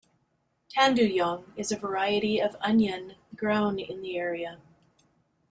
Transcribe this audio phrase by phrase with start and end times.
[0.75, 4.57] Tanduyong is a variety of onion grown in the area.